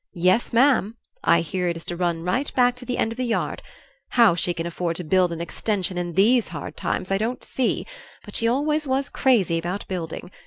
[0.15, 0.97] Yes, ma'am.
[1.23, 3.61] I hear it is to run right back to the end of the yard.
[4.13, 7.85] How she can afford to build an extension in these hard times I don't see;
[8.25, 10.31] but she always was crazy about building.